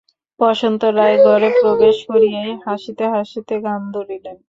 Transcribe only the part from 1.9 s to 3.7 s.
করিয়াই হাসিতে হাসিতে